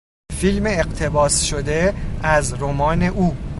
فیلم 0.37 0.65
اقتباس 0.65 1.43
شده 1.43 1.93
از 2.23 2.53
رمان 2.53 3.03
او 3.03 3.35